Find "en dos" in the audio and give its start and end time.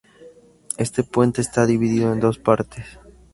2.11-2.39